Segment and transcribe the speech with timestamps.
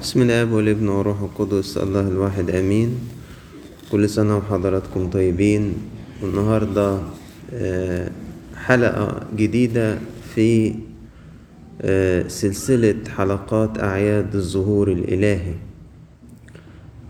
[0.00, 2.90] بسم الآب والابن والروح القدس الله الواحد آمين.
[3.92, 5.74] كل سنة وحضراتكم طيبين.
[6.22, 6.98] والنهاردة
[7.54, 8.10] آه،
[8.56, 9.98] حلقة جديدة
[10.34, 10.74] في
[11.82, 15.54] آه، سلسلة حلقات أعياد الظهور الإلهي.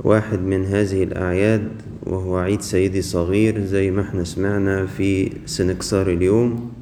[0.04, 1.68] واحد من هذه الأعياد
[2.02, 6.72] وهو عيد سيدي صغير زي ما إحنا سمعنا في سنكسار اليوم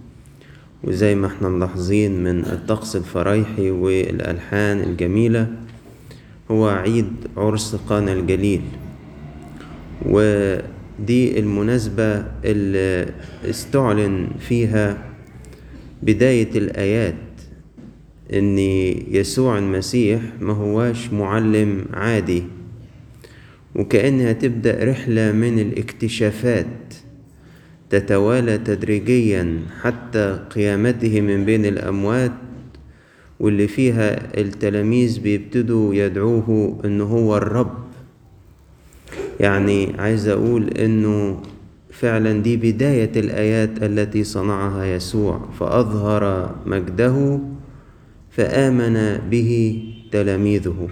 [0.84, 5.63] وزي ما إحنا ملاحظين من الطقس الفرايحي والألحان الجميلة.
[6.50, 8.62] هو عيد عرس قانا الجليل.
[10.06, 13.12] ودي المناسبة اللي
[13.50, 14.98] استعلن فيها
[16.02, 17.14] بداية الآيات
[18.32, 18.58] إن
[19.08, 22.42] يسوع المسيح ما هواش معلم عادي
[23.74, 26.94] وكأنها تبدأ رحلة من الاكتشافات
[27.90, 32.32] تتوالى تدريجيا حتى قيامته من بين الأموات
[33.40, 37.74] واللي فيها التلاميذ بيبتدوا يدعوه إن هو الرب.
[39.40, 41.40] يعني عايز أقول إنه
[41.90, 45.40] فعلا دي بداية الآيات التي صنعها يسوع.
[45.60, 47.38] فأظهر مجده
[48.30, 49.82] فآمن به
[50.12, 50.88] تلاميذه.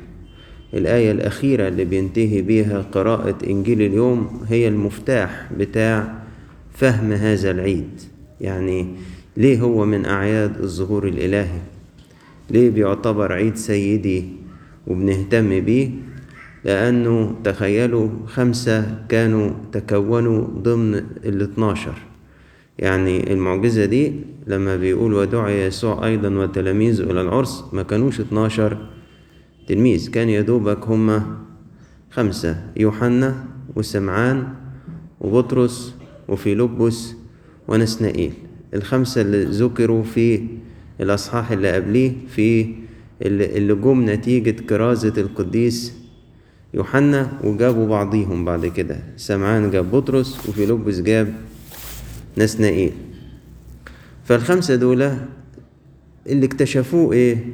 [0.74, 6.14] الآية الأخيرة اللي بينتهي بيها قراءة إنجيل اليوم هي المفتاح بتاع
[6.74, 8.00] فهم هذا العيد.
[8.40, 8.86] يعني
[9.36, 11.71] ليه هو من أعياد الظهور الإلهي؟
[12.53, 14.25] ليه بيعتبر عيد سيدي
[14.86, 15.91] وبنهتم بيه؟
[16.64, 21.92] لأنه تخيلوا خمسة كانوا تكونوا ضمن ال 12
[22.78, 24.12] يعني المعجزة دي
[24.47, 28.89] لما بيقول ودعي يسوع أيضا وتلاميذه إلى العرس ما كانوش 12
[29.67, 31.36] تلميذ كان يدوبك هما
[32.11, 33.45] خمسة يوحنا
[33.77, 34.48] وسمعان
[35.20, 35.95] وبطرس
[36.28, 37.14] وفيلبس
[37.69, 38.33] ونسنائيل.
[38.75, 40.47] الخمسة اللي ذكروا في
[41.00, 42.74] الأصحاح اللي قبليه في
[43.22, 45.92] اللي جم نتيجة كرازة القديس
[46.74, 49.00] يوحنا وجابوا بعضيهم بعد كده.
[49.16, 51.34] سمعان جاب بطرس وفيلبس جاب
[52.39, 52.92] نسنائيل.
[54.24, 55.02] فالخمسة دول
[56.27, 57.46] اللي اكتشفوه إيه؟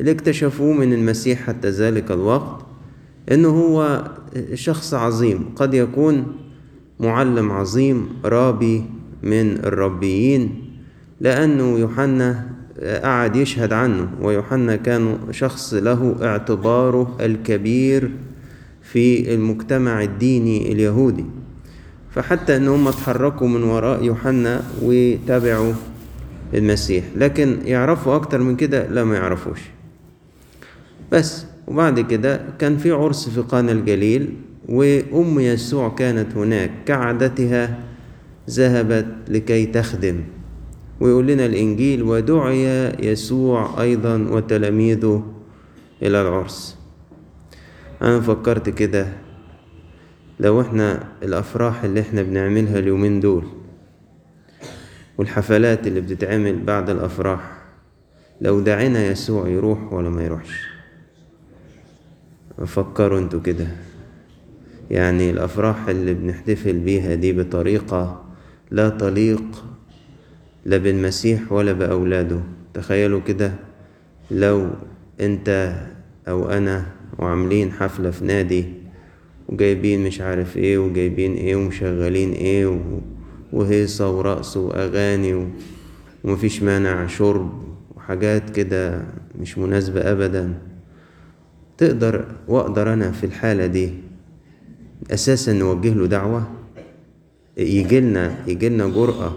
[0.00, 2.66] اللي اكتشفوه من المسيح حتى ذلك الوقت
[3.32, 4.10] انه هو
[4.54, 5.44] شخص عظيم.
[5.56, 6.26] قد يكون
[7.00, 8.84] معلم عظيم رابي
[9.22, 10.67] من الربيين.
[11.20, 12.44] لأنه يوحنا
[13.02, 18.10] قعد يشهد عنه ويوحنا كان شخص له اعتباره الكبير
[18.82, 21.24] في المجتمع الديني اليهودي.
[22.10, 25.72] فحتى إن هم اتحركوا من وراء يوحنا وتابعوا
[26.54, 29.60] المسيح لكن يعرفوا أكتر من كده لا ما يعرفوش.
[31.12, 34.34] بس وبعد كده كان في عرس في قانا الجليل
[34.68, 37.78] وأم يسوع كانت هناك كعادتها
[38.50, 40.20] ذهبت لكي تخدم.
[41.00, 42.64] ويقول لنا الإنجيل ودعي
[43.06, 45.32] يسوع أيضا وتلاميذه
[46.02, 46.78] إلى العرس.
[48.02, 49.08] أنا فكرت كده.
[50.40, 53.44] لو إحنا الأفراح اللي إحنا بنعملها اليومين دول
[55.18, 57.58] والحفلات اللي بتتعمل بعد الأفراح
[58.40, 60.60] لو دعينا يسوع يروح ولا ما يروحش؟
[62.66, 63.66] فكروا أنتوا كده.
[64.90, 68.24] يعني الأفراح اللي بنحتفل بيها دي بطريقة
[68.70, 69.64] لا تليق
[70.68, 72.40] لا بالمسيح ولا بأولاده.
[72.74, 73.52] تخيلوا كده
[74.30, 74.68] لو
[75.20, 75.74] أنت
[76.28, 76.86] أو أنا
[77.18, 78.64] وعاملين حفلة في نادي
[79.48, 82.80] وجايبين مش عارف إيه وجايبين إيه ومشغلين إيه
[83.52, 85.48] وهيصة ورقص وأغاني.
[86.24, 87.62] ومفيش مانع شرب
[87.96, 89.02] وحاجات كده
[89.40, 90.54] مش مناسبة ابدا.
[91.78, 93.90] تقدر وأقدر أنا في الحالة دي
[95.10, 96.42] أساسا نوجه له دعوة؟
[97.56, 99.32] يجيلنا يجيلنا جرأة.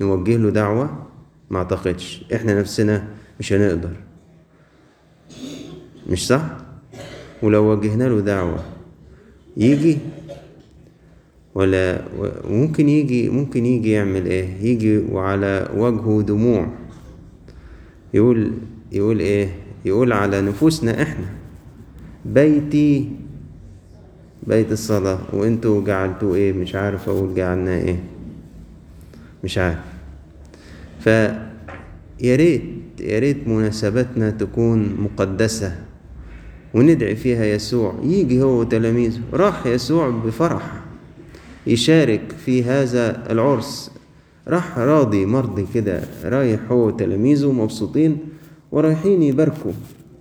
[0.00, 1.06] نوجه له دعوة؟
[1.50, 2.24] ما أعتقدش.
[2.34, 3.08] إحنا نفسنا
[3.40, 3.90] مش هنقدر.
[6.10, 6.42] مش صح؟
[7.42, 8.64] ولو وجهنا له دعوة
[9.56, 9.98] يجي؟
[11.54, 12.02] ولا
[12.50, 16.66] ممكن يجي ممكن يجي يعمل إيه؟ يجي وعلى وجهه دموع.
[18.14, 18.52] يقول
[18.92, 19.48] يقول إيه؟
[19.84, 21.26] يقول على نفوسنا إحنا.
[22.24, 23.10] بيتي
[24.46, 25.18] بيت الصلاة.
[25.32, 28.00] وإنتوا جعلتوا إيه؟ مش عارف أقول جعلنا إيه.
[29.44, 29.78] مش عارف.
[31.00, 32.62] فيا ريت
[33.00, 35.76] يا ريت مناسبتنا تكون مقدسة
[36.74, 37.94] وندعي فيها يسوع.
[38.02, 39.20] يجي هو وتلاميذه.
[39.32, 40.72] راح يسوع بفرح
[41.66, 43.90] يشارك في هذا العرس.
[44.48, 48.18] راح راضي مرضي كده رايح هو وتلاميذه مبسوطين
[48.72, 49.72] ورايحين يباركوا.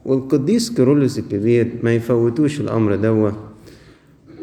[0.05, 3.37] والقديس كيرلس الكبير ما يفوتوش الأمر دوة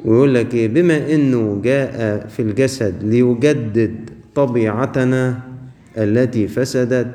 [0.05, 4.08] ويقول لك إيه؟ بما إنه جاء في الجسد ليجدد
[4.39, 5.41] طبيعتنا
[5.97, 7.15] التي فسدت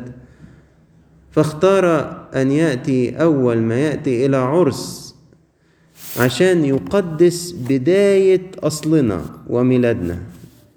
[1.32, 1.86] فاختار
[2.36, 5.16] أن يأتي أول ما يأتي إلى عرس
[6.20, 10.18] عشان يقدس بداية أصلنا وميلادنا.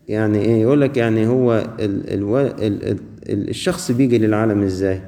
[0.08, 5.00] يعني إيه؟ يقول لك يعني هو ال ال ال ال الشخص بيجي للعالم إزاي؟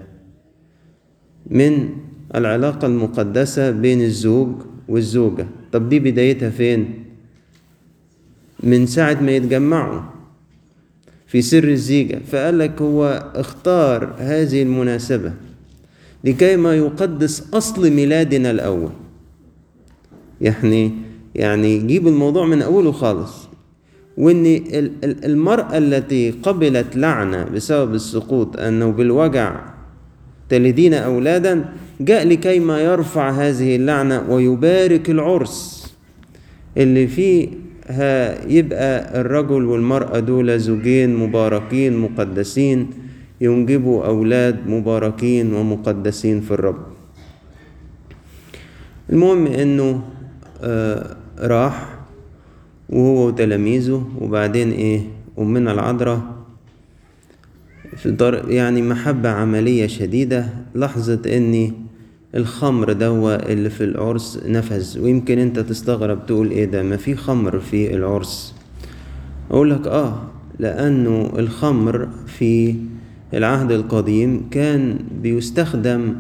[1.51, 1.89] من
[2.35, 4.53] العلاقة المقدسة بين الزوج
[4.89, 5.47] والزوجة.
[5.73, 7.05] طب دي بدايتها فين؟
[8.63, 10.18] من ساعة ما يتجمعوا.
[11.29, 15.33] في سر الزيجة فقال لك هو اختار هذه المناسبة
[16.25, 18.91] لكي ما يقدس أصل ميلادنا الأول.
[20.41, 20.93] يعني
[21.35, 23.49] يعني يجيب الموضوع من أوله خالص.
[24.17, 24.63] وإن
[25.05, 29.61] المرأة التي قبلت لعنة بسبب السقوط أنه بالوجع
[30.49, 31.65] تلدين أولادا
[32.01, 35.87] جاء لكي ما يرفع هذه اللعنة ويبارك العرس
[36.77, 37.49] اللي فيه
[38.49, 42.91] يبقى الرجل والمرأة دول زوجين مباركين مقدسين
[43.41, 46.83] ينجبوا أولاد مباركين ومقدسين في الرب.
[49.11, 50.03] المهم إنه
[50.63, 51.99] آه راح
[52.89, 55.01] وهو وتلاميذه وبعدين إيه
[55.39, 56.21] أمنا العذراء
[57.97, 58.07] في
[58.49, 61.73] يعني محبة عملية شديدة لحظة إني
[62.35, 65.01] الخمر دوا اللي في العرس نفذ.
[65.01, 68.55] ويمكن انت تستغرب تقول إيه ده ما في خمر في العرس.
[69.51, 70.23] أقول لك آه
[70.59, 72.75] لأنه الخمر في
[73.35, 76.15] العهد القديم كان بيستخدم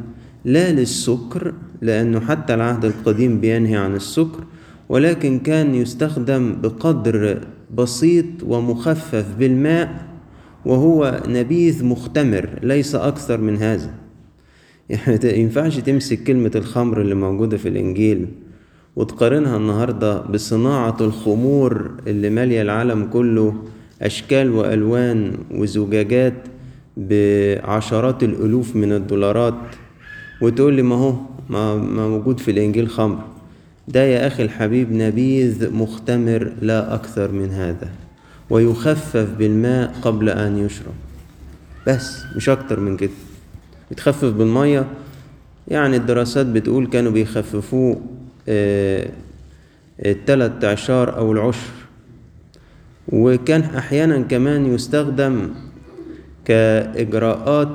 [0.44, 4.44] لا للسكر لأنه حتى العهد القديم بينهي عن السكر
[4.88, 7.40] ولكن كان يستخدم بقدر
[7.74, 10.06] بسيط ومخفف بالماء
[10.66, 13.90] وهو نبيذ مختمر ليس أكثر من هذا.
[14.90, 18.26] يعني ينفعش تمسك كلمة الخمر اللي موجودة في الإنجيل
[18.96, 23.54] وتقارنها النهاردة بصناعة الخمور اللي مالية العالم كله
[24.02, 26.34] أشكال وألوان وزجاجات
[26.96, 29.54] بعشرات الألوف من الدولارات.
[30.40, 31.14] وتقول لي ما هو؟
[31.48, 33.24] ما موجود في الإنجيل خمر.
[33.88, 37.88] ده يا أخي الحبيب نبيذ مختمر لا أكثر من هذا
[38.50, 40.94] ويخفف بالماء قبل أن يشرب.
[41.86, 43.10] بس مش أكتر من كده.
[43.90, 44.86] يتخفف بالمية.
[45.68, 48.00] يعني الدراسات بتقول كانوا بيخففوه
[50.06, 51.70] التلات عشار أو العشر.
[53.08, 55.50] وكان أحيانا كمان يستخدم
[56.44, 57.68] كإجراءات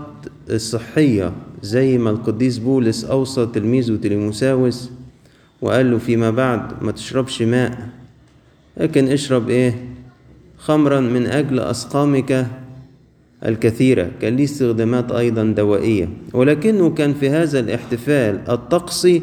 [0.55, 4.91] صحية زي ما القديس بولس أوصى تلميذه تيموساوس
[5.61, 7.89] وقال له فيما بعد ما تشربش ماء
[8.77, 9.85] لكن اشرب إيه؟
[10.57, 12.47] خمرا من أجل أسقامك
[13.45, 16.09] الكثيرة كان ليه استخدامات أيضا دوائية.
[16.33, 19.21] ولكنه كان في هذا الاحتفال الطقسي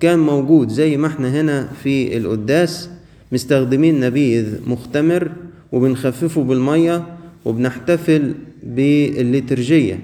[0.00, 2.90] كان موجود زي ما إحنا هنا في القداس
[3.32, 5.30] مستخدمين نبيذ مختمر
[5.72, 7.06] وبنخففه بالمية
[7.44, 10.00] وبنحتفل بالليترجية.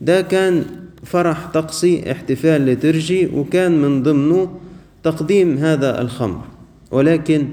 [0.00, 0.64] ده كان
[1.04, 4.58] فرح طقسي احتفال ليترجي وكان من ضمنه
[5.02, 6.40] تقديم هذا الخمر.
[6.90, 7.44] ولكن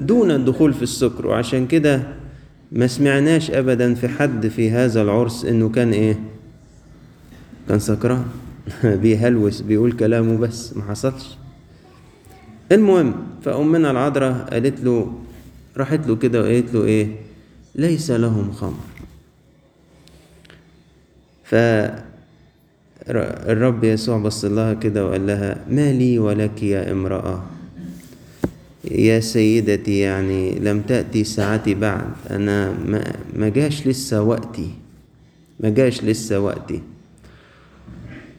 [0.00, 2.02] دون الدخول في السكر وعشان كده
[2.72, 6.20] ما سمعناش ابدا في حد في هذا العرس إنه كان إيه؟
[7.68, 8.24] كان سكران.
[9.02, 11.36] بيهلوس بيقول كلامه بس ما حصلش.
[12.72, 15.18] المهم فأمنا العذراء قالت له
[15.76, 17.08] راحت له كده وقالت له إيه؟
[17.74, 18.84] ليس لهم خمر.
[23.04, 27.57] فالرب يسوع بص لها كده وقال لها ما لي ولك يا امرأة.
[28.90, 32.10] يا سيدتي يعني لم تأتي ساعتي بعد.
[32.30, 32.74] أنا
[33.36, 34.70] ما, جاش لسه وقتي.
[35.60, 36.80] ما جاش لسه وقتي.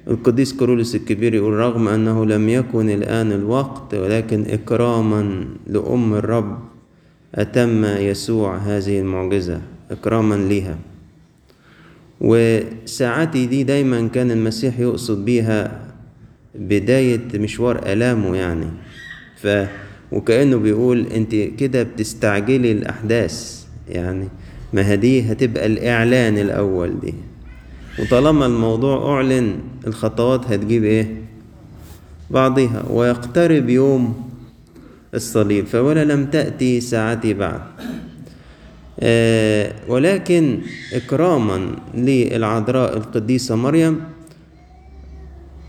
[0.07, 6.59] القديس كورولوس الكبير يقول رغم أنه لم يكن الآن الوقت ولكن إكراما لأم الرب
[7.35, 10.77] أتم يسوع هذه المعجزة إكراما لها
[12.21, 15.81] وساعتي دي دايما كان المسيح يقصد بيها
[16.55, 18.67] بداية مشوار آلامه يعني.
[19.37, 19.47] ف
[20.11, 24.27] وكأنه بيقول أنت كده بتستعجلي الأحداث يعني
[24.73, 27.13] ما هدي هتبقى الإعلان الأول دي.
[27.99, 29.55] وطالما الموضوع أعلن
[29.87, 31.15] الخطوات هتجيب إيه؟
[32.29, 34.29] بعضها ويقترب يوم
[35.13, 37.61] الصليب فولا لم تأتي ساعتي بعد.
[38.99, 40.59] آه ولكن
[40.93, 43.99] إكراما للعذراء القديسة مريم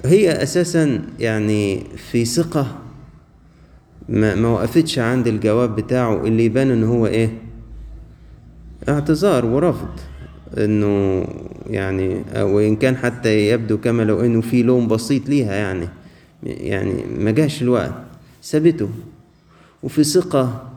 [0.04, 2.78] هي أساسا يعني في ثقة
[4.10, 7.30] ما, ما وقفتش عند الجواب بتاعه اللي يبان ان هو إيه؟
[8.88, 9.88] اعتذار ورفض.
[10.58, 11.24] إنه
[11.70, 15.88] يعني وان كان حتى يبدو كما لو إنه في لون بسيط ليها يعني
[16.42, 17.92] يعني ما جاش الوقت.
[18.42, 18.88] سابته
[19.82, 20.70] وفي ثقة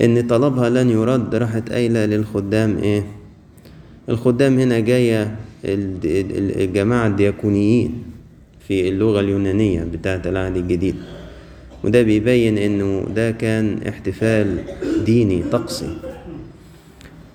[0.00, 3.06] إن طلبها لن يرد راحت قايلة للخدام إيه؟
[4.08, 8.02] الخدام هنا جاية الجماعة الدياكونيين
[8.68, 10.94] في اللغة اليونانية بتاعة العهد الجديد.
[11.84, 14.64] وده بيبين إنه ده كان احتفال
[15.04, 15.96] ديني طقسي.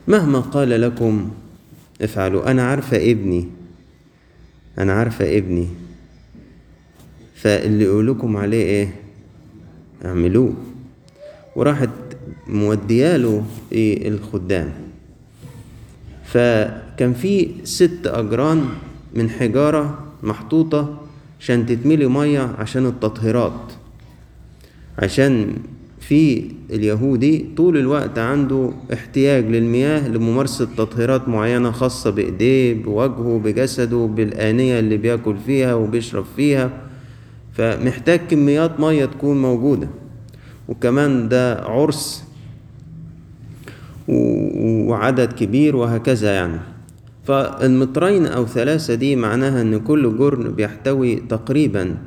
[0.07, 1.31] مهما قال لكم
[2.01, 3.47] افعلوا أنا عارفة ابني.
[4.79, 5.67] أنا عارفة ابني.
[7.35, 8.93] فاللي يقولكم عليه إيه؟
[10.05, 10.53] اعملوه.
[11.55, 11.89] وراحت
[12.47, 14.71] مودياله إيه؟ الخدام.
[16.25, 18.65] فكان في ست أجران
[19.13, 21.01] من حجارة محطوطة
[21.39, 23.71] عشان تتملي مية عشان التطهيرات.
[24.99, 25.53] عشان
[25.99, 34.79] في اليهودي طول الوقت عنده احتياج للمياه لممارسة تطهيرات معينة خاصة بإيديه بوجهه بجسده بالآنية
[34.79, 36.69] اللي بياكل فيها وبيشرب فيها.
[37.53, 39.87] فمحتاج كميات مية تكون موجودة.
[40.67, 42.23] وكمان ده عرس
[44.87, 46.59] وعدد كبير وهكذا يعني.
[47.23, 51.97] فالمترين أو ثلاثة دي معناها إن كل جرن بيحتوي تقريبا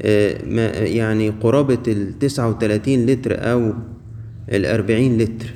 [0.00, 3.72] يعني قرابة التسعة وتلاتين لتر أو
[4.48, 5.54] الأربعين لتر.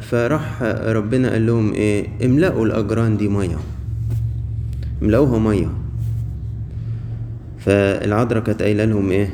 [0.00, 3.58] فراح ربنا قال لهم إيه املأوا الأجران دي مية.
[5.02, 5.70] املأوها مية.
[7.58, 9.30] فالعذراء كانت قايلة لهم إيه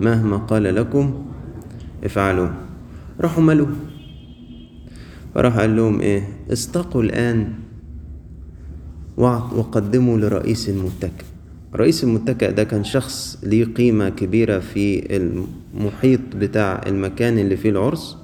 [0.00, 1.24] مهما قال لكم
[2.04, 2.48] افعلوا.
[3.20, 3.66] راحوا ملوا.
[5.34, 7.52] فراح قال لهم إيه استقوا الآن
[9.16, 11.24] وقدموا لرئيس المتكئ.
[11.76, 18.16] رئيس المتكئ ده كان شخص ليه قيمة كبيرة في المحيط بتاع المكان اللي فيه العرس.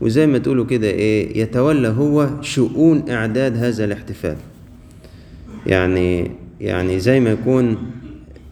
[0.00, 4.36] وزي ما تقولوا كده إيه يتولى هو شؤون إعداد هذا الاحتفال.
[5.66, 6.30] يعني
[6.60, 7.76] يعني زي ما يكون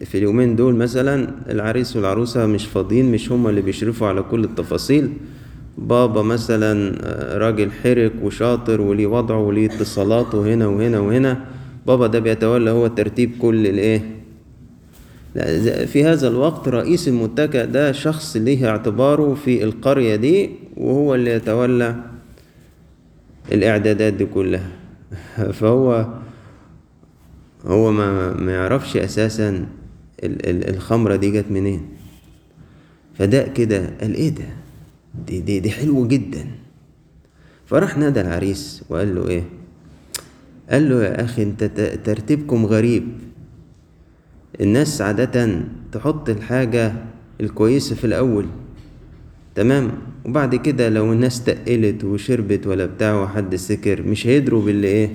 [0.05, 5.09] في اليومين دول مثلا العريس والعروسة مش فاضيين مش هما اللي بيشرفوا على كل التفاصيل.
[5.77, 6.97] بابا مثلا
[7.37, 11.45] راجل حرك وشاطر وليه وضعه وليه اتصالاته هنا وهنا وهنا.
[11.87, 14.20] بابا ده بيتولى هو ترتيب كل الإيه لا
[15.85, 21.95] في هذا الوقت رئيس المتكئ ده شخص ليه اعتباره في القرية دي وهو اللي يتولى
[23.51, 24.71] الإعدادات دي كلها.
[25.59, 26.07] فهو
[27.65, 29.67] هو ما ما يعرفش أساسا
[30.23, 31.81] الخمرة دي جت منين.
[33.13, 34.45] فده كده قال إيه ده؟
[35.27, 36.47] دي دي دي حلوة جدا.
[37.65, 39.43] فراح نادى العريس وقال له إيه؟
[40.69, 41.63] قال له يا أخي أنت
[42.03, 43.30] ترتيبكم غريب.
[44.61, 46.93] الناس عادة تحط الحاجة
[47.41, 48.45] الكويسة في الأول
[49.55, 49.91] تمام؟
[50.25, 55.09] وبعد كده لو الناس تقلت وشربت ولا بتاع وحد سكر مش هيدروا باللي إيه؟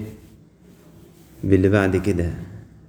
[1.45, 2.31] باللي بعد كده.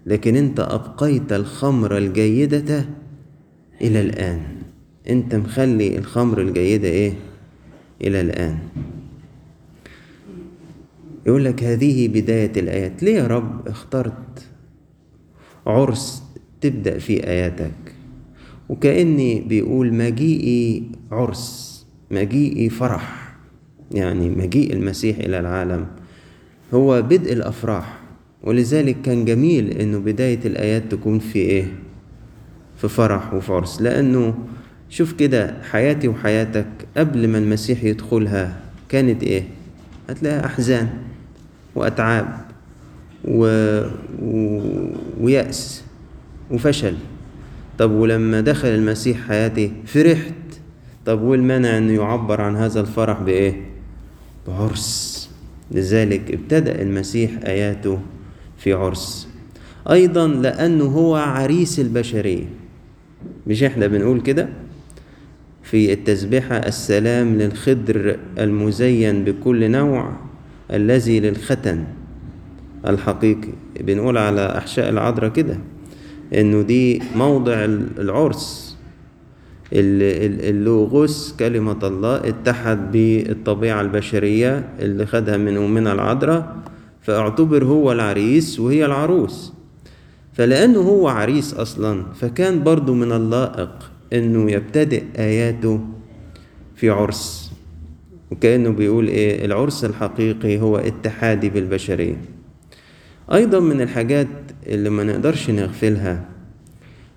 [0.05, 2.85] لكن أنت أبقيت الخمر الجيدة
[3.81, 4.41] إلى الآن.
[5.09, 7.13] أنت مخلي الخمر الجيدة إيه؟
[8.01, 8.57] إلى الآن.
[11.27, 13.03] يقول لك هذه بداية الآيات.
[13.03, 14.47] ليه يا رب اخترت
[15.67, 16.23] عرس
[16.61, 17.71] تبدأ في آياتك.
[18.69, 21.77] وكأني بيقول مجيئي عرس
[22.11, 23.35] مجيئي فرح.
[23.91, 25.85] يعني مجيء المسيح إلى العالم.
[26.73, 27.99] هو بدء الأفراح.
[28.43, 31.65] ولذلك كان جميل إنه بداية الآيات تكون في إيه؟
[32.77, 33.81] في فرح وفي عرس.
[33.81, 34.35] لأنه
[34.89, 38.59] شوف كده حياتي وحياتك قبل ما المسيح يدخلها
[38.89, 39.43] كانت إيه؟
[40.09, 40.89] هتلاقيها أحزان
[41.75, 42.27] وأتعاب
[43.25, 43.45] و...
[44.21, 44.61] و...
[45.21, 45.83] ويأس.
[46.51, 46.95] وفشل.
[47.77, 50.33] طب ولما دخل المسيح حياتي فرحت.
[51.05, 53.61] طب والمانع إنه يعبر عن هذا الفرح بإيه؟
[54.47, 55.29] بعرس.
[55.71, 57.99] لذلك ابتدأ المسيح آياته
[58.57, 59.27] في عرس.
[59.91, 62.45] أيضا لأنه هو عريس البشرية.
[63.47, 64.49] مش إحنا بنقول كده؟
[65.63, 70.13] في التسبيحة السلام للخضر المزين بكل نوع
[70.73, 71.83] الذي للختن.
[72.87, 73.49] الحقيقي
[73.79, 75.57] بنقول على أحشاء العذراء كده.
[76.33, 77.65] إنه دي موضع
[77.99, 78.77] العرس.
[79.73, 86.55] اللوغوس كلمة الله اتحد بالطبيعة البشرية اللي خدها من أمنا العذراء
[87.01, 89.53] فاعتبر هو العريس وهي العروس.
[90.33, 95.79] فلأنه هو عريس أصلا فكان برضو من اللائق إنه يبتدئ آياته
[96.75, 97.51] في عرس.
[98.31, 102.21] وكأنه بيقول إيه العرس الحقيقي هو اتحادي بالبشرية.
[103.33, 104.27] أيضا من الحاجات
[104.67, 106.25] اللي ما نقدرش نغفلها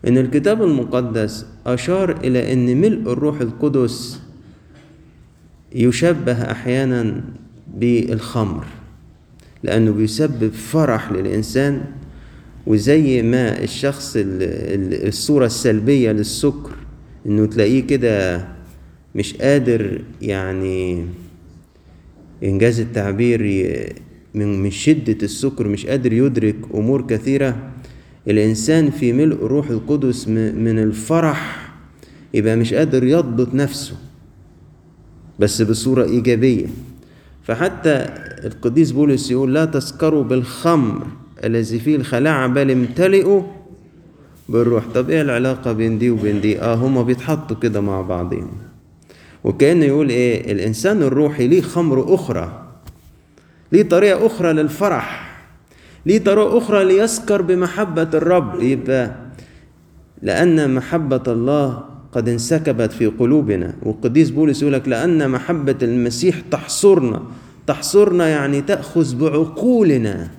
[0.09, 4.21] إن الكتاب المقدس أشار إلى إن ملء الروح القدس
[5.75, 7.21] يشبه أحيانا
[7.75, 8.65] بالخمر
[9.63, 11.85] لأنه بيسبب فرح للإنسان
[12.67, 16.77] وزي ما الشخص الصورة السلبية للسكر
[17.27, 18.49] إنه تلاقيه كده
[19.15, 21.07] مش قادر يعني
[22.45, 23.41] إنجاز التعبير
[24.35, 27.57] من من شدة السكر مش قادر يدرك أمور كثيرة.
[28.29, 31.73] الإنسان في ملء الروح القدس من الفرح
[32.35, 33.95] يبقى مش قادر يضبط نفسه
[35.39, 36.67] بس بصورة إيجابية.
[37.43, 38.07] فحتى
[38.45, 41.07] القديس بولس يقول لا تسكروا بالخمر
[41.45, 43.43] الذي فيه الخلاعة بل امتلئوا
[44.49, 44.85] بالروح.
[44.95, 48.51] طب إيه العلاقة بين دي وبين دي؟ آه هما بيتحطوا كده مع بعضهم
[49.45, 52.70] وكأنه يقول إيه الإنسان الروحي ليه خمر أخرى.
[53.73, 55.31] ليه طريقة أخرى للفرح؟
[56.07, 59.17] ليه طريقة أخرى ليسكر بمحبة الرب؟ يبقى
[60.23, 63.75] لأن محبة الله قد انسكبت في قلوبنا.
[63.83, 67.23] والقديس بولس يقول لك لأن محبة المسيح تحصرنا.
[67.67, 70.31] تحصرنا يعني تأخذ بعقولنا.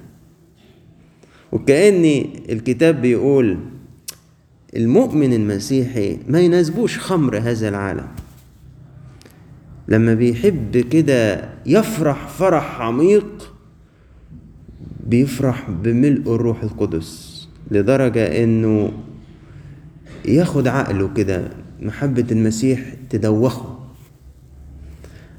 [1.51, 3.57] وكأن الكتاب بيقول
[4.75, 8.07] المؤمن المسيحي ما يناسبوش خمر هذا العالم.
[9.87, 13.53] لما بيحب كده يفرح فرح عميق
[15.07, 18.91] بيفرح بملء الروح القدس لدرجة إنه
[20.25, 21.49] ياخد عقله كده
[21.81, 23.79] محبة المسيح تدوخه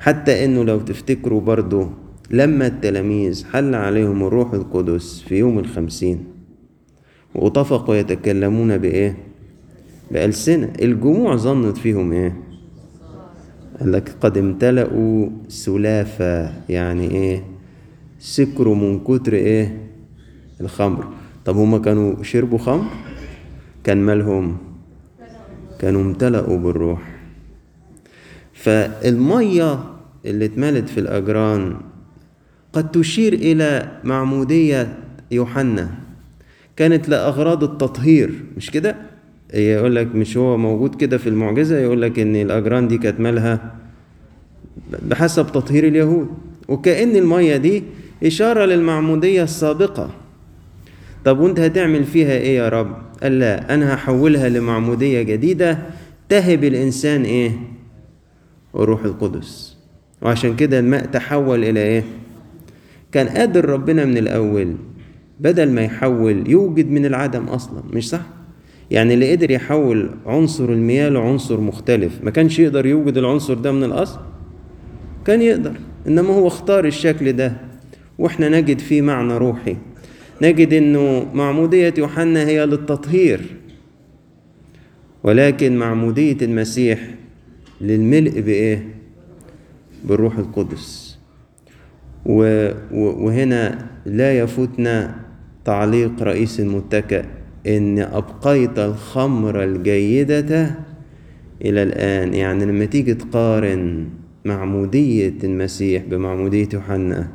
[0.00, 1.88] حتى إنه لو تفتكروا برضو
[2.30, 6.24] لما التلاميذ حل عليهم الروح القدس في يوم الخمسين
[7.34, 9.16] واتفقوا يتكلمون بإيه؟
[10.10, 12.51] بألسنة الجموع ظنت فيهم إيه؟
[13.82, 17.44] قال لك قد امتلأوا سلافة يعني إيه؟
[18.18, 19.78] سكروا من كتر إيه؟
[20.60, 21.04] الخمر
[21.44, 22.84] طب هما كانوا شربوا خمر؟
[23.84, 24.56] كان مالهم؟
[25.80, 27.02] كانوا امتلأوا بالروح
[28.52, 29.78] فالمية
[30.24, 31.76] اللي اتملت في الأجران
[32.72, 34.98] قد تشير إلى معمودية
[35.30, 35.90] يوحنا
[36.76, 38.96] كانت لأغراض التطهير مش كده؟
[39.52, 43.74] يقول لك مش هو موجود كده في المعجزة يقول لك إن الأجران دي كانت مالها
[45.02, 46.28] بحسب تطهير اليهود.
[46.68, 47.82] وكأن المية دي
[48.24, 50.10] إشارة للمعمودية السابقة.
[51.24, 55.78] طب وأنت هتعمل فيها إيه يا رب؟ قال لا أنا هحولها لمعمودية جديدة
[56.28, 57.50] تهب الإنسان إيه؟
[58.74, 59.76] الروح القدس.
[60.22, 62.04] وعشان كده الماء تحول إلى إيه؟
[63.12, 64.74] كان قادر ربنا من الأول
[65.40, 68.20] بدل ما يحول يوجد من العدم أصلا مش صح؟
[68.92, 73.84] يعني اللي قدر يحول عنصر المياه لعنصر مختلف ما كانش يقدر يوجد العنصر ده من
[73.84, 74.20] الاصل
[75.26, 75.72] كان يقدر
[76.06, 77.52] إنما هو اختار الشكل ده
[78.18, 79.76] وإحنا نجد فيه معنى روحي
[80.42, 83.40] نجد إنه معمودية يوحنا هي للتطهير
[85.24, 86.98] ولكن معمودية المسيح
[87.80, 88.88] للملء بإيه؟
[90.04, 91.18] بالروح القدس.
[92.92, 95.14] وهنا لا يفوتنا
[95.64, 97.24] تعليق رئيس المتكأ
[97.66, 100.74] إن أبقيت الخمر الجيدة
[101.64, 102.34] إلى الآن.
[102.34, 104.06] يعني لما تيجي تقارن
[104.44, 107.28] معمودية المسيح بمعمودية يوحنا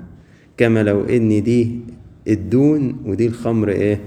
[0.58, 1.80] كما لو إن دي
[2.28, 4.00] الدون ودي الخمر إيه؟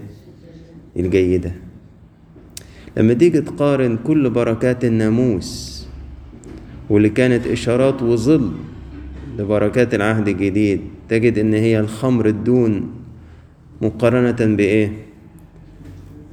[0.97, 1.53] الجيدة.
[2.97, 5.81] لما تيجي تقارن كل بركات الناموس
[6.91, 8.51] واللي كانت إشارات وظل
[9.39, 12.91] لبركات العهد الجديد تجد إن هي الخمر الدون
[13.83, 14.93] مقارنة بإيه؟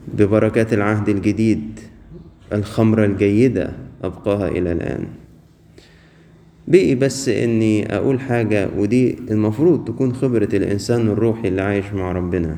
[0.08, 1.80] ببركات العهد الجديد
[2.54, 3.72] الخمرة الجيدة
[4.04, 5.08] أبقاها إلى الآن.
[6.68, 12.58] بقي بس إني أقول حاجة؟ ودي المفروض تكون خبرة الإنسان الروحي اللي عايش مع ربنا.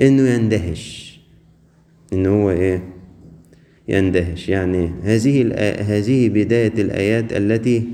[0.00, 1.20] إنه يندهش.
[2.12, 2.82] إن هو إيه؟
[3.88, 4.48] يندهش.
[4.48, 7.88] يعني هذه هذه بداية الآيات التي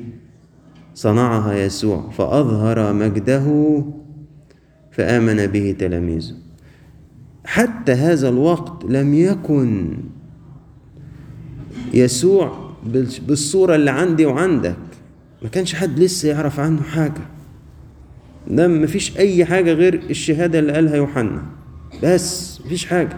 [0.94, 2.11] صنعها يسوع.
[2.11, 3.85] فأظهر مجده
[4.90, 6.41] فآمن به تلاميذه.
[7.44, 9.98] حتى هذا الوقت لم يكن
[11.94, 12.70] يسوع
[13.26, 14.76] بالصورة اللي عندي وعندك.
[15.42, 17.22] ما كانش حد لسه يعرف عنه حاجة.
[18.48, 21.42] ده مفيش أي حاجة غير الشهادة اللي قالها يوحنا.
[22.02, 23.16] بس مفيش حاجة.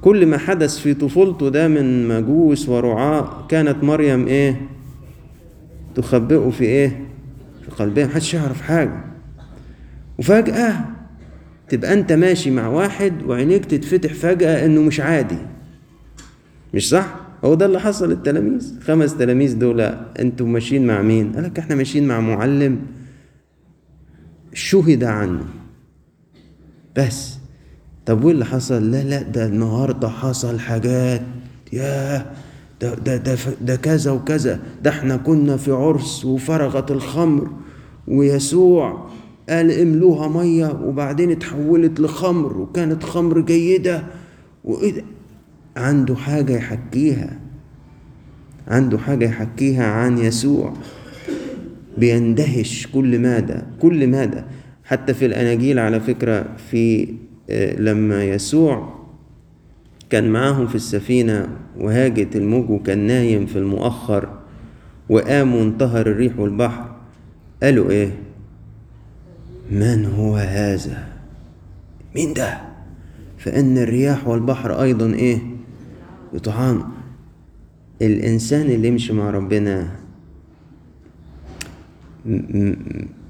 [0.00, 4.60] كل ما حدث في طفولته ده من مجوس ورعاء كانت مريم إيه؟
[5.94, 7.04] تخبئه في إيه؟
[7.62, 8.06] في قلبها.
[8.06, 9.04] محدش يعرف حاجة.
[10.18, 10.74] وفجأة
[11.70, 15.38] تبقى انت ماشي مع واحد وعينيك تتفتح فجأة انه مش عادي.
[16.74, 19.80] مش صح؟ هو ده اللي حصل للتلاميذ خمس تلاميذ دول
[20.18, 22.78] أنتوا ماشيين مع مين؟ قال لك إحنا ماشيين مع معلم
[24.54, 25.44] شهد عنه.
[26.96, 27.34] بس.
[28.06, 31.22] طب وإيه اللي حصل؟ لا لا ده النهارده حصل حاجات.
[31.72, 32.26] ياه
[32.80, 34.60] ده ده ده ده كذا وكذا.
[34.82, 37.50] ده إحنا كنا في عرس وفرغت الخمر
[38.08, 39.09] ويسوع
[39.50, 44.04] قال املوها مية وبعدين اتحولت لخمر وكانت خمر جيدة.
[44.64, 45.04] وايه ده
[45.76, 47.38] عنده حاجة يحكيها
[48.68, 50.72] عنده حاجة يحكيها عن يسوع.
[51.98, 54.44] بيندهش كل مادة كل مادة.
[54.84, 57.08] حتى في الأناجيل على فكرة في
[57.78, 59.00] لما يسوع
[60.10, 64.28] كان معاهم في السفينة وهاجت الموج وكان نايم في المؤخر
[65.08, 66.90] وقام وانتهر الريح والبحر
[67.62, 68.10] قالوا إيه؟
[69.70, 71.08] من هو هذا؟
[72.14, 72.60] مين ده؟
[73.38, 75.38] فإن الرياح والبحر أيضا إيه؟
[76.32, 76.82] يطعان.
[78.02, 79.96] الإنسان اللي يمشي مع ربنا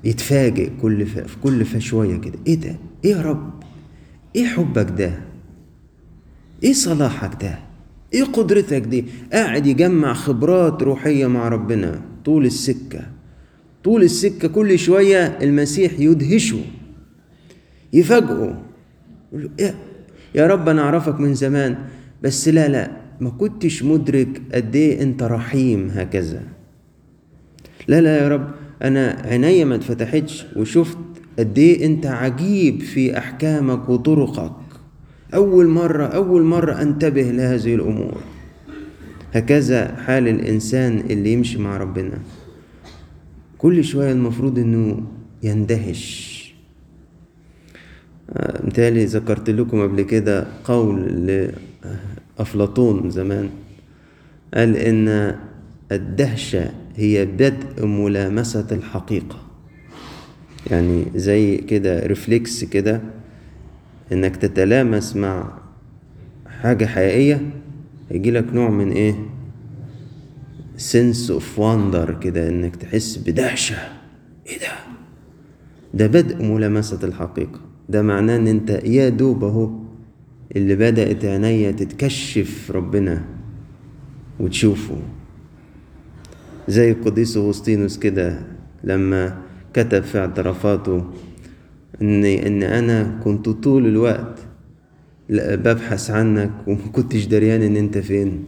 [0.04, 1.18] يتفاجئ كل ف...
[1.18, 2.38] في كل فشوية كده.
[2.46, 3.50] إيه ده؟ إيه يا رب؟
[4.36, 5.20] إيه حبك ده؟
[6.64, 7.58] إيه صلاحك ده؟
[8.14, 13.00] إيه قدرتك دي؟ قاعد يجمع خبرات روحية مع ربنا طول السكة.
[13.84, 16.60] طول السكة كل شوية المسيح يدهشه
[17.92, 18.62] يفاجئه.
[20.34, 21.76] يا رب أنا أعرفك من زمان
[22.22, 22.90] بس لا لا
[23.20, 26.42] ما كنتش مدرك قد إيه أنت رحيم هكذا.
[27.88, 28.50] لا لا يا رب
[28.82, 30.98] أنا عينيا ما اتفتحتش وشفت
[31.38, 34.52] قد إيه أنت عجيب في أحكامك وطرقك.
[35.34, 38.20] أول مرة أول مرة أنتبه لهذه الأمور.
[39.32, 42.18] هكذا حال الإنسان اللي يمشي مع ربنا.
[43.60, 45.02] كل شوية المفروض إنه
[45.42, 46.40] يندهش.
[48.64, 51.26] متهيألي ذكرت لكم قبل كده قول
[52.38, 53.50] لأفلاطون زمان
[54.54, 55.36] قال إن
[55.92, 59.38] الدهشة هي بدء ملامسة الحقيقة.
[60.70, 63.00] يعني زي كده ريفلكس كده
[64.12, 65.58] إنك تتلامس مع
[66.46, 67.40] حاجة حقيقية
[68.10, 69.14] هيجيلك نوع من إيه؟
[70.80, 73.76] Sense of wonder كده إنك تحس بدهشة.
[74.46, 74.72] إيه ده؟
[75.94, 77.60] ده بدء ملامسة الحقيقة.
[77.88, 79.70] ده معناه إن أنت يا دوب أهو
[80.56, 83.24] اللي بدأت عينيا تتكشف ربنا
[84.40, 84.96] وتشوفه.
[86.68, 88.40] زي القديس أغسطينوس كده
[88.84, 89.38] لما
[89.72, 91.04] كتب في اعترافاته
[92.02, 94.38] إن إن أنا كنت طول الوقت
[95.30, 98.44] ببحث عنك وما كنتش دريان إن أنت فين.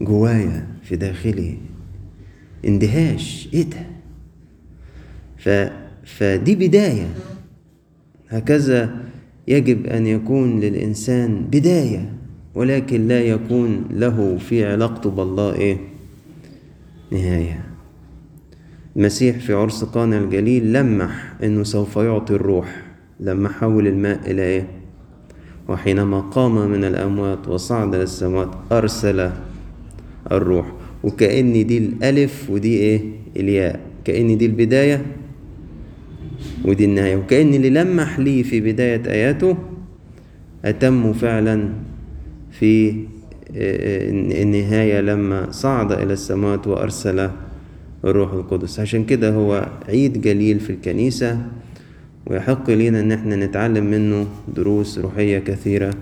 [0.00, 1.54] جوايا في داخلي
[2.64, 3.86] اندهاش إيه ده
[5.38, 5.48] ف
[6.06, 7.06] فدي بداية.
[8.28, 8.96] هكذا
[9.48, 12.12] يجب أن يكون للإنسان بداية
[12.54, 15.76] ولكن لا يكون له في علاقته بالله إيه
[17.12, 17.64] نهاية.
[18.96, 22.82] المسيح في عرس قانا الجليل لمح إنه سوف يعطي الروح
[23.20, 24.66] لما حول الماء إلى إيه؟
[25.68, 29.30] وحينما قام من الأموات وصعد للسماوات أرسل
[30.32, 30.72] الروح.
[31.04, 33.00] وكأن دي الألف ودي إيه؟
[33.36, 33.80] الياء.
[34.04, 35.06] كأن دي البداية
[36.64, 37.16] ودي النهاية.
[37.16, 39.56] وكأن اللي لمح لي في بداية آياته
[40.64, 41.68] أتم فعلا
[42.50, 42.94] في
[44.42, 47.30] النهاية لما صعد إلى السماوات وأرسل
[48.04, 48.80] الروح القدس.
[48.80, 51.38] عشان كده هو عيد جليل في الكنيسة
[52.26, 55.94] ويحق لينا إن إحنا نتعلم منه دروس روحية كثيرة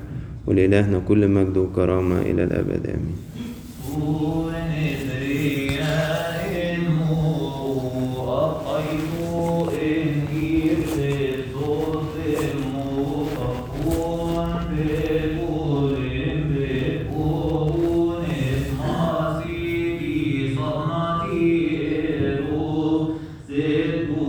[0.46, 2.86] ولإلهنا كل مجد وكرامة إلى الأبد.
[2.86, 3.16] آمين.
[3.94, 4.41] Ooh.